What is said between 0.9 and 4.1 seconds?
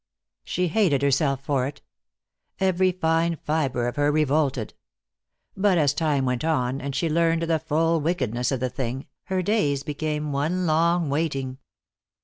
herself for it. Every fine fiber of